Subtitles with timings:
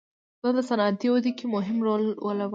[0.41, 2.49] دا د صنعتي وده کې مهم رول ولوباوه.